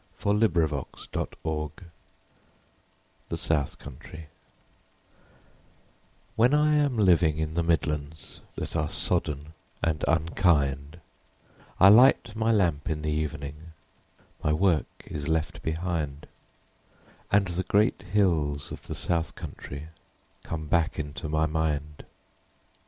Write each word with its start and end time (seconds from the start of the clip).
27 0.19 0.67
HILAIRE 0.71 0.85
BELLOC 1.43 1.83
THE 3.29 3.37
SOUTH 3.37 3.77
COUNTRY 3.77 4.29
When 6.35 6.55
I 6.55 6.73
am 6.73 6.97
living 6.97 7.37
in 7.37 7.53
the 7.53 7.61
Midlands 7.61 8.41
That 8.55 8.75
are 8.75 8.89
sodden 8.89 9.53
and 9.83 10.03
unkind, 10.07 10.99
I 11.79 11.89
light 11.89 12.35
my 12.35 12.51
lamp 12.51 12.89
in 12.89 13.03
the 13.03 13.11
evening: 13.11 13.73
My 14.43 14.51
work 14.53 14.87
is 15.05 15.27
left 15.27 15.61
behind; 15.61 16.25
And 17.31 17.49
the 17.49 17.61
great 17.61 18.01
hills 18.11 18.71
of 18.71 18.87
the 18.87 18.95
South 18.95 19.35
Country 19.35 19.89
Come 20.41 20.65
back 20.65 20.97
into 20.97 21.29
my 21.29 21.45
mind. 21.45 22.05